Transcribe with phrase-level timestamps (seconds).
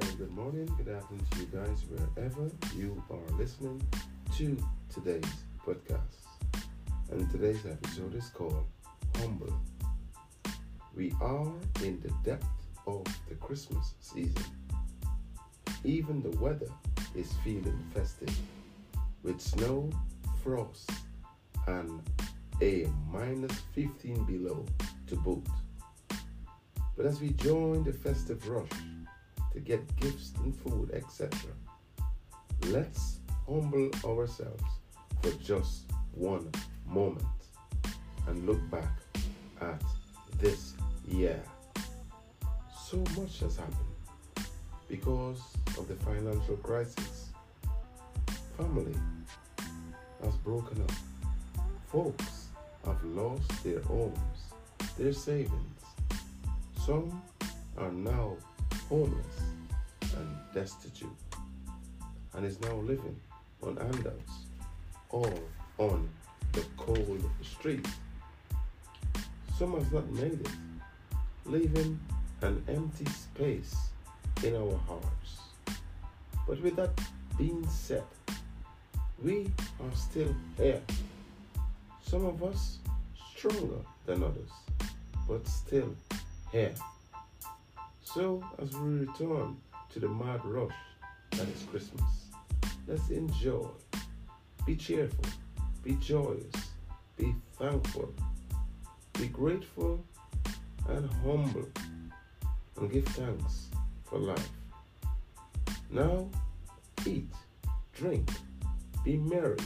[0.00, 3.80] good morning, good afternoon to you guys, wherever you are listening
[4.36, 4.58] to
[4.92, 6.26] today's podcast.
[7.12, 8.66] And today's episode is called
[9.18, 9.54] Humble.
[10.96, 11.46] We are
[11.84, 12.48] in the depth
[12.88, 14.42] of the Christmas season.
[15.84, 16.70] Even the weather
[17.14, 18.36] is feeling festive
[19.22, 19.90] with snow,
[20.42, 20.90] frost,
[21.68, 22.02] and
[22.60, 24.66] a minus 15 below
[25.06, 25.46] to boot.
[26.96, 28.70] But as we join the festive rush
[29.54, 31.30] to get gifts and food, etc.,
[32.66, 34.64] let's humble ourselves
[35.22, 36.50] for just one
[36.86, 37.24] moment
[38.26, 38.90] and look back
[39.60, 39.82] at
[40.40, 40.74] this
[41.08, 41.40] year.
[42.86, 43.78] So much has happened
[44.88, 45.40] because
[45.78, 47.30] of the financial crisis.
[48.56, 48.94] Family
[50.22, 50.92] has broken up.
[51.86, 52.48] Folks
[52.84, 54.38] have lost their homes,
[54.98, 55.80] their savings.
[56.84, 57.22] Some
[57.78, 58.36] are now
[58.88, 59.43] homeless
[60.54, 61.10] destitute
[62.34, 63.18] and is now living
[63.62, 64.32] on handouts
[65.10, 65.28] or
[65.78, 66.08] on
[66.52, 67.86] the cold street.
[69.58, 70.48] Some have not made it,
[71.44, 71.98] leaving
[72.42, 73.74] an empty space
[74.44, 75.80] in our hearts.
[76.46, 76.90] But with that
[77.36, 78.04] being said,
[79.22, 80.82] we are still here.
[82.02, 82.78] Some of us
[83.34, 84.50] stronger than others,
[85.28, 85.94] but still
[86.52, 86.74] here.
[88.02, 89.56] So, as we return
[89.94, 90.74] to the mad rush
[91.30, 92.02] that is Christmas,
[92.88, 93.68] let's enjoy,
[94.66, 95.24] be cheerful,
[95.84, 96.52] be joyous,
[97.16, 98.12] be thankful,
[99.12, 100.04] be grateful
[100.88, 101.68] and humble,
[102.76, 103.68] and give thanks
[104.02, 104.50] for life.
[105.90, 106.28] Now,
[107.06, 107.30] eat,
[107.92, 108.28] drink,
[109.04, 109.58] be merry,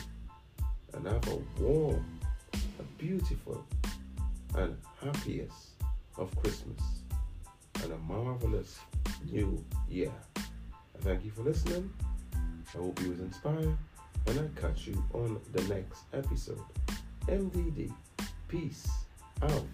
[0.92, 2.04] and have a warm,
[2.52, 3.64] a beautiful,
[4.56, 5.70] and happiest
[6.18, 6.82] of Christmas
[7.82, 8.78] and a marvelous
[9.24, 10.12] new year.
[10.36, 11.90] I thank you for listening.
[12.34, 13.76] I hope you was inspired,
[14.26, 16.60] and I'll catch you on the next episode.
[17.26, 17.92] MDD.
[18.48, 18.88] Peace
[19.42, 19.64] out.